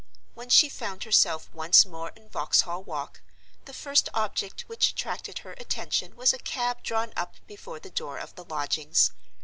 When 0.33 0.49
she 0.49 0.67
found 0.67 1.03
herself 1.03 1.47
once 1.53 1.85
more 1.85 2.09
in 2.15 2.27
Vauxhall 2.27 2.81
Walk, 2.85 3.21
the 3.65 3.71
first 3.73 4.09
object 4.15 4.61
which 4.65 4.89
attracted 4.89 5.37
her 5.37 5.53
attention 5.59 6.15
was 6.15 6.33
a 6.33 6.39
cab 6.39 6.81
drawn 6.81 7.13
up 7.15 7.35
before 7.45 7.79
the 7.79 7.91
door 7.91 8.17
of 8.17 8.33
the 8.33 8.43
lodgings. 8.45 9.11